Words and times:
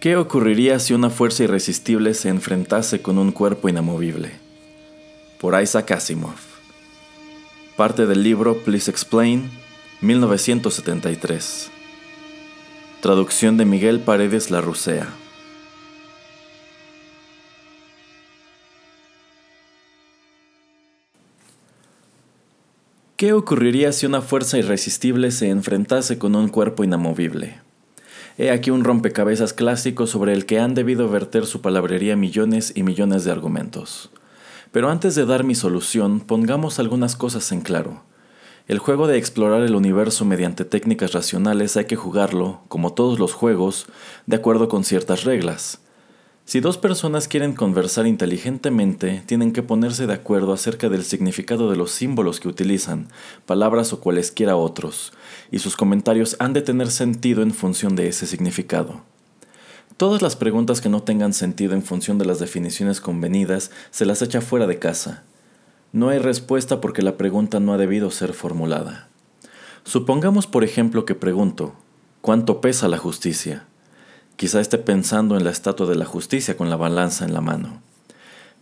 ¿Qué 0.00 0.16
ocurriría 0.16 0.78
si 0.78 0.94
una 0.94 1.10
fuerza 1.10 1.44
irresistible 1.44 2.14
se 2.14 2.30
enfrentase 2.30 3.02
con 3.02 3.18
un 3.18 3.32
cuerpo 3.32 3.68
inamovible? 3.68 4.32
Por 5.38 5.60
Isaac 5.60 5.90
Asimov. 5.90 6.38
Parte 7.76 8.06
del 8.06 8.22
libro 8.22 8.56
Please 8.62 8.90
Explain, 8.90 9.50
1973. 10.00 11.70
Traducción 13.02 13.58
de 13.58 13.66
Miguel 13.66 14.00
Paredes 14.00 14.50
Larrucea. 14.50 15.06
¿Qué 23.18 23.34
ocurriría 23.34 23.92
si 23.92 24.06
una 24.06 24.22
fuerza 24.22 24.56
irresistible 24.56 25.30
se 25.30 25.50
enfrentase 25.50 26.16
con 26.16 26.36
un 26.36 26.48
cuerpo 26.48 26.84
inamovible? 26.84 27.69
He 28.38 28.50
aquí 28.50 28.70
un 28.70 28.84
rompecabezas 28.84 29.52
clásico 29.52 30.06
sobre 30.06 30.32
el 30.32 30.46
que 30.46 30.60
han 30.60 30.74
debido 30.74 31.08
verter 31.08 31.46
su 31.46 31.60
palabrería 31.60 32.16
millones 32.16 32.72
y 32.74 32.82
millones 32.82 33.24
de 33.24 33.32
argumentos. 33.32 34.10
Pero 34.72 34.88
antes 34.88 35.14
de 35.14 35.26
dar 35.26 35.44
mi 35.44 35.54
solución, 35.54 36.20
pongamos 36.20 36.78
algunas 36.78 37.16
cosas 37.16 37.50
en 37.52 37.60
claro. 37.60 38.02
El 38.68 38.78
juego 38.78 39.08
de 39.08 39.18
explorar 39.18 39.62
el 39.62 39.74
universo 39.74 40.24
mediante 40.24 40.64
técnicas 40.64 41.12
racionales 41.12 41.76
hay 41.76 41.86
que 41.86 41.96
jugarlo, 41.96 42.60
como 42.68 42.92
todos 42.92 43.18
los 43.18 43.32
juegos, 43.32 43.86
de 44.26 44.36
acuerdo 44.36 44.68
con 44.68 44.84
ciertas 44.84 45.24
reglas. 45.24 45.80
Si 46.50 46.58
dos 46.58 46.78
personas 46.78 47.28
quieren 47.28 47.52
conversar 47.52 48.08
inteligentemente, 48.08 49.22
tienen 49.24 49.52
que 49.52 49.62
ponerse 49.62 50.08
de 50.08 50.14
acuerdo 50.14 50.52
acerca 50.52 50.88
del 50.88 51.04
significado 51.04 51.70
de 51.70 51.76
los 51.76 51.92
símbolos 51.92 52.40
que 52.40 52.48
utilizan, 52.48 53.06
palabras 53.46 53.92
o 53.92 54.00
cualesquiera 54.00 54.56
otros, 54.56 55.12
y 55.52 55.60
sus 55.60 55.76
comentarios 55.76 56.34
han 56.40 56.52
de 56.52 56.62
tener 56.62 56.90
sentido 56.90 57.42
en 57.42 57.52
función 57.52 57.94
de 57.94 58.08
ese 58.08 58.26
significado. 58.26 59.02
Todas 59.96 60.22
las 60.22 60.34
preguntas 60.34 60.80
que 60.80 60.88
no 60.88 61.04
tengan 61.04 61.34
sentido 61.34 61.74
en 61.74 61.84
función 61.84 62.18
de 62.18 62.24
las 62.24 62.40
definiciones 62.40 63.00
convenidas 63.00 63.70
se 63.92 64.04
las 64.04 64.20
echa 64.20 64.40
fuera 64.40 64.66
de 64.66 64.80
casa. 64.80 65.22
No 65.92 66.08
hay 66.08 66.18
respuesta 66.18 66.80
porque 66.80 67.02
la 67.02 67.16
pregunta 67.16 67.60
no 67.60 67.74
ha 67.74 67.78
debido 67.78 68.10
ser 68.10 68.32
formulada. 68.32 69.08
Supongamos, 69.84 70.48
por 70.48 70.64
ejemplo, 70.64 71.04
que 71.06 71.14
pregunto, 71.14 71.76
¿cuánto 72.22 72.60
pesa 72.60 72.88
la 72.88 72.98
justicia? 72.98 73.68
Quizá 74.40 74.62
esté 74.62 74.78
pensando 74.78 75.36
en 75.36 75.44
la 75.44 75.50
estatua 75.50 75.86
de 75.86 75.96
la 75.96 76.06
justicia 76.06 76.56
con 76.56 76.70
la 76.70 76.76
balanza 76.76 77.26
en 77.26 77.34
la 77.34 77.42
mano. 77.42 77.82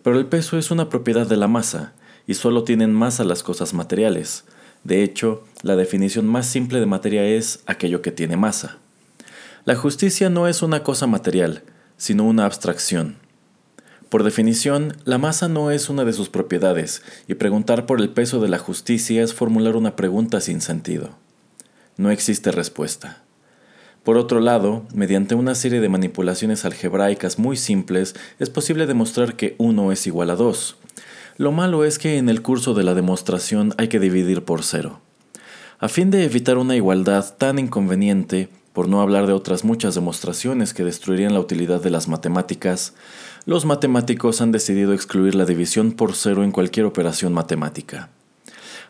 Pero 0.02 0.18
el 0.18 0.26
peso 0.26 0.58
es 0.58 0.72
una 0.72 0.88
propiedad 0.88 1.24
de 1.24 1.36
la 1.36 1.46
masa, 1.46 1.92
y 2.26 2.34
solo 2.34 2.64
tienen 2.64 2.92
masa 2.92 3.22
las 3.22 3.44
cosas 3.44 3.74
materiales. 3.74 4.42
De 4.82 5.04
hecho, 5.04 5.44
la 5.62 5.76
definición 5.76 6.26
más 6.26 6.46
simple 6.46 6.80
de 6.80 6.86
materia 6.86 7.24
es 7.24 7.60
aquello 7.66 8.02
que 8.02 8.10
tiene 8.10 8.36
masa. 8.36 8.78
La 9.64 9.76
justicia 9.76 10.28
no 10.30 10.48
es 10.48 10.62
una 10.62 10.82
cosa 10.82 11.06
material, 11.06 11.62
sino 11.96 12.24
una 12.24 12.44
abstracción. 12.44 13.14
Por 14.08 14.24
definición, 14.24 14.96
la 15.04 15.18
masa 15.18 15.46
no 15.46 15.70
es 15.70 15.88
una 15.88 16.04
de 16.04 16.12
sus 16.12 16.28
propiedades, 16.28 17.02
y 17.28 17.34
preguntar 17.34 17.86
por 17.86 18.00
el 18.00 18.10
peso 18.10 18.40
de 18.40 18.48
la 18.48 18.58
justicia 18.58 19.22
es 19.22 19.32
formular 19.32 19.76
una 19.76 19.94
pregunta 19.94 20.40
sin 20.40 20.60
sentido. 20.60 21.10
No 21.96 22.10
existe 22.10 22.50
respuesta. 22.50 23.22
Por 24.04 24.16
otro 24.16 24.40
lado, 24.40 24.84
mediante 24.94 25.34
una 25.34 25.54
serie 25.54 25.80
de 25.80 25.88
manipulaciones 25.88 26.64
algebraicas 26.64 27.38
muy 27.38 27.56
simples, 27.56 28.14
es 28.38 28.50
posible 28.50 28.86
demostrar 28.86 29.36
que 29.36 29.54
1 29.58 29.92
es 29.92 30.06
igual 30.06 30.30
a 30.30 30.36
2. 30.36 30.76
Lo 31.36 31.52
malo 31.52 31.84
es 31.84 31.98
que 31.98 32.18
en 32.18 32.28
el 32.28 32.42
curso 32.42 32.74
de 32.74 32.82
la 32.82 32.94
demostración 32.94 33.72
hay 33.76 33.88
que 33.88 34.00
dividir 34.00 34.42
por 34.42 34.64
cero. 34.64 35.00
A 35.78 35.88
fin 35.88 36.10
de 36.10 36.24
evitar 36.24 36.58
una 36.58 36.74
igualdad 36.74 37.36
tan 37.36 37.60
inconveniente, 37.60 38.48
por 38.72 38.88
no 38.88 39.00
hablar 39.00 39.26
de 39.26 39.32
otras 39.32 39.64
muchas 39.64 39.94
demostraciones 39.94 40.74
que 40.74 40.84
destruirían 40.84 41.34
la 41.34 41.40
utilidad 41.40 41.80
de 41.80 41.90
las 41.90 42.08
matemáticas, 42.08 42.94
los 43.44 43.64
matemáticos 43.64 44.40
han 44.40 44.52
decidido 44.52 44.92
excluir 44.92 45.34
la 45.34 45.44
división 45.44 45.92
por 45.92 46.14
cero 46.14 46.42
en 46.42 46.50
cualquier 46.50 46.86
operación 46.86 47.32
matemática. 47.32 48.10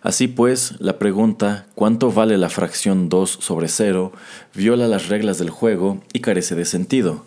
Así 0.01 0.29
pues, 0.29 0.75
la 0.79 0.99
pregunta 0.99 1.67
¿cuánto 1.75 2.13
vale 2.13 2.39
la 2.39 2.51
fracción 2.51 3.09
2 3.09 3.39
sobre 3.41 3.69
0? 3.69 4.13
viola 4.55 4.87
las 4.87 5.09
reglas 5.09 5.39
del 5.39 5.51
juego 5.51 6.01
y 6.13 6.21
carece 6.21 6.55
de 6.55 6.65
sentido. 6.65 7.25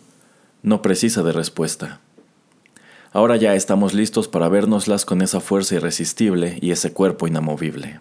No 0.63 0.81
precisa 0.81 1.23
de 1.23 1.33
respuesta. 1.33 1.99
Ahora 3.13 3.35
ya 3.35 3.55
estamos 3.55 3.93
listos 3.93 4.29
para 4.29 4.47
vernoslas 4.47 5.03
con 5.03 5.21
esa 5.21 5.41
fuerza 5.41 5.75
irresistible 5.75 6.57
y 6.61 6.71
ese 6.71 6.93
cuerpo 6.93 7.27
inamovible. 7.27 7.99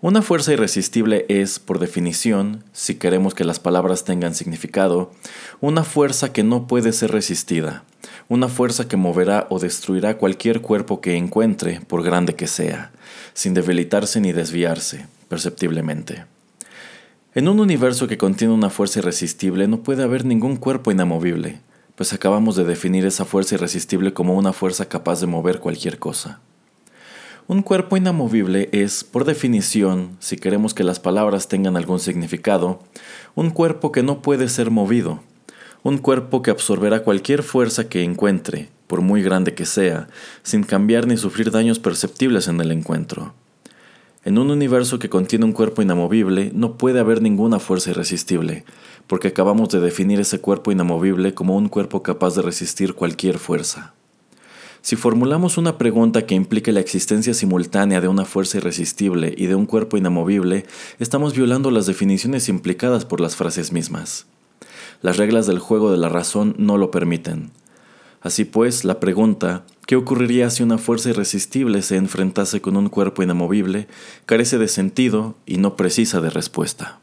Una 0.00 0.22
fuerza 0.22 0.52
irresistible 0.52 1.26
es, 1.28 1.58
por 1.58 1.80
definición, 1.80 2.62
si 2.72 2.96
queremos 2.96 3.34
que 3.34 3.44
las 3.44 3.58
palabras 3.58 4.04
tengan 4.04 4.34
significado, 4.34 5.10
una 5.60 5.82
fuerza 5.82 6.32
que 6.32 6.44
no 6.44 6.68
puede 6.68 6.92
ser 6.92 7.10
resistida, 7.10 7.84
una 8.28 8.48
fuerza 8.48 8.88
que 8.88 8.96
moverá 8.96 9.46
o 9.50 9.58
destruirá 9.58 10.18
cualquier 10.18 10.60
cuerpo 10.60 11.00
que 11.00 11.16
encuentre, 11.16 11.80
por 11.86 12.02
grande 12.02 12.34
que 12.34 12.46
sea, 12.46 12.92
sin 13.34 13.54
debilitarse 13.54 14.20
ni 14.20 14.32
desviarse, 14.32 15.06
perceptiblemente. 15.28 16.24
En 17.34 17.48
un 17.48 17.60
universo 17.60 18.08
que 18.08 18.18
contiene 18.18 18.54
una 18.54 18.70
fuerza 18.70 19.00
irresistible 19.00 19.68
no 19.68 19.82
puede 19.82 20.02
haber 20.02 20.24
ningún 20.24 20.56
cuerpo 20.56 20.90
inamovible, 20.90 21.60
pues 21.94 22.12
acabamos 22.12 22.56
de 22.56 22.64
definir 22.64 23.04
esa 23.04 23.24
fuerza 23.24 23.56
irresistible 23.56 24.12
como 24.12 24.34
una 24.34 24.52
fuerza 24.52 24.88
capaz 24.88 25.20
de 25.20 25.26
mover 25.26 25.60
cualquier 25.60 25.98
cosa. 25.98 26.40
Un 27.48 27.62
cuerpo 27.62 27.96
inamovible 27.96 28.68
es, 28.72 29.04
por 29.04 29.24
definición, 29.24 30.16
si 30.18 30.36
queremos 30.36 30.74
que 30.74 30.82
las 30.82 30.98
palabras 30.98 31.46
tengan 31.46 31.76
algún 31.76 32.00
significado, 32.00 32.80
un 33.34 33.50
cuerpo 33.50 33.92
que 33.92 34.02
no 34.02 34.20
puede 34.20 34.48
ser 34.48 34.70
movido, 34.70 35.20
un 35.86 35.98
cuerpo 35.98 36.42
que 36.42 36.50
absorberá 36.50 37.04
cualquier 37.04 37.44
fuerza 37.44 37.88
que 37.88 38.02
encuentre, 38.02 38.70
por 38.88 39.02
muy 39.02 39.22
grande 39.22 39.54
que 39.54 39.64
sea, 39.64 40.08
sin 40.42 40.64
cambiar 40.64 41.06
ni 41.06 41.16
sufrir 41.16 41.52
daños 41.52 41.78
perceptibles 41.78 42.48
en 42.48 42.60
el 42.60 42.72
encuentro. 42.72 43.34
En 44.24 44.36
un 44.38 44.50
universo 44.50 44.98
que 44.98 45.08
contiene 45.08 45.44
un 45.44 45.52
cuerpo 45.52 45.82
inamovible 45.82 46.50
no 46.52 46.76
puede 46.76 46.98
haber 46.98 47.22
ninguna 47.22 47.60
fuerza 47.60 47.90
irresistible, 47.90 48.64
porque 49.06 49.28
acabamos 49.28 49.68
de 49.68 49.78
definir 49.78 50.18
ese 50.18 50.40
cuerpo 50.40 50.72
inamovible 50.72 51.34
como 51.34 51.56
un 51.56 51.68
cuerpo 51.68 52.02
capaz 52.02 52.34
de 52.34 52.42
resistir 52.42 52.94
cualquier 52.94 53.38
fuerza. 53.38 53.94
Si 54.82 54.96
formulamos 54.96 55.56
una 55.56 55.78
pregunta 55.78 56.26
que 56.26 56.34
implique 56.34 56.72
la 56.72 56.80
existencia 56.80 57.32
simultánea 57.32 58.00
de 58.00 58.08
una 58.08 58.24
fuerza 58.24 58.58
irresistible 58.58 59.32
y 59.36 59.46
de 59.46 59.54
un 59.54 59.66
cuerpo 59.66 59.96
inamovible, 59.96 60.66
estamos 60.98 61.32
violando 61.32 61.70
las 61.70 61.86
definiciones 61.86 62.48
implicadas 62.48 63.04
por 63.04 63.20
las 63.20 63.36
frases 63.36 63.70
mismas. 63.70 64.26
Las 65.06 65.18
reglas 65.18 65.46
del 65.46 65.60
juego 65.60 65.92
de 65.92 65.98
la 65.98 66.08
razón 66.08 66.56
no 66.58 66.78
lo 66.78 66.90
permiten. 66.90 67.52
Así 68.22 68.44
pues, 68.44 68.84
la 68.84 68.98
pregunta, 68.98 69.64
¿qué 69.86 69.94
ocurriría 69.94 70.50
si 70.50 70.64
una 70.64 70.78
fuerza 70.78 71.10
irresistible 71.10 71.82
se 71.82 71.94
enfrentase 71.94 72.60
con 72.60 72.76
un 72.76 72.88
cuerpo 72.88 73.22
inamovible? 73.22 73.86
carece 74.24 74.58
de 74.58 74.66
sentido 74.66 75.36
y 75.46 75.58
no 75.58 75.76
precisa 75.76 76.20
de 76.20 76.30
respuesta. 76.30 76.98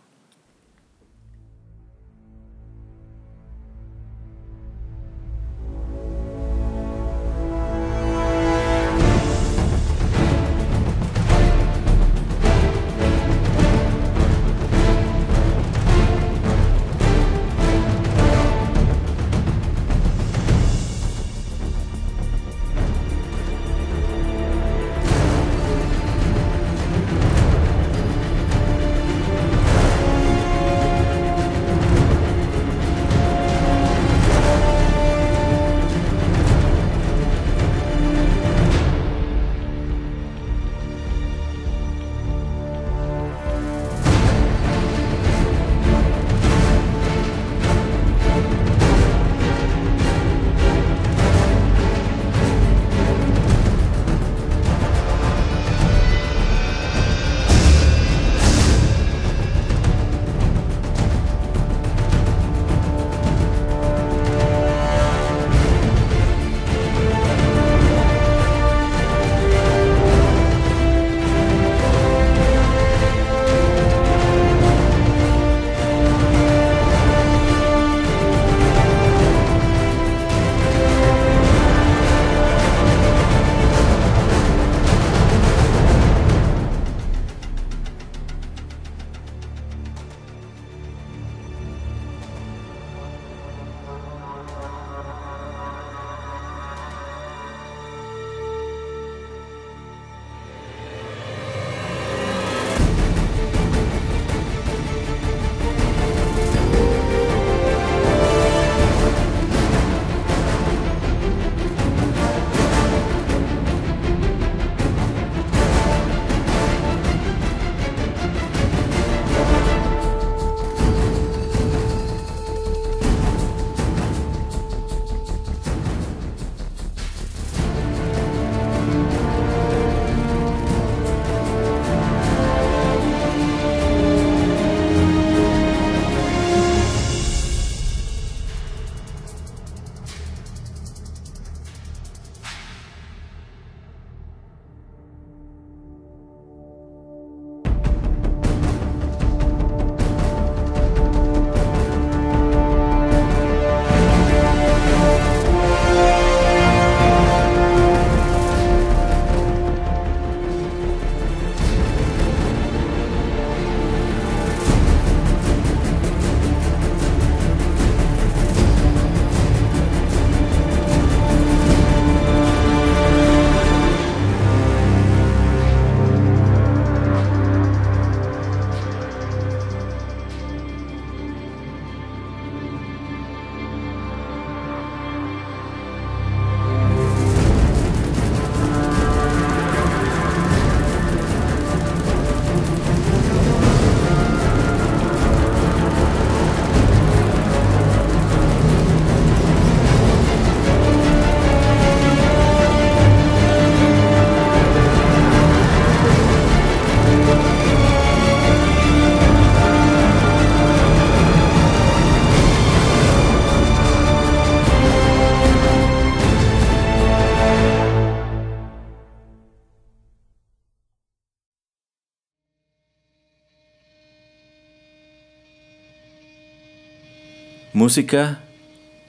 Música 227.75 228.39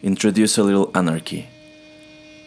Introduce 0.02 0.58
a 0.58 0.64
Little 0.64 0.88
Anarchy. 0.94 1.44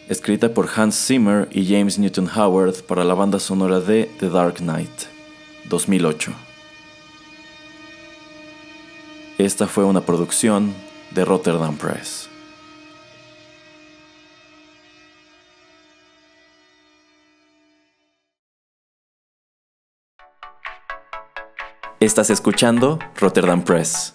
Escrita 0.08 0.52
por 0.52 0.68
Hans 0.74 0.96
Zimmer 0.96 1.48
y 1.52 1.64
James 1.64 1.96
Newton 1.96 2.28
Howard 2.36 2.82
para 2.88 3.04
la 3.04 3.14
banda 3.14 3.38
sonora 3.38 3.78
de 3.78 4.10
The 4.18 4.28
Dark 4.28 4.56
Knight, 4.56 4.90
2008. 5.68 6.32
Esta 9.38 9.68
fue 9.68 9.84
una 9.84 10.00
producción 10.00 10.74
de 11.12 11.24
Rotterdam 11.24 11.76
Press. 11.76 12.28
Estás 22.00 22.30
escuchando 22.30 22.98
Rotterdam 23.20 23.62
Press. 23.62 24.14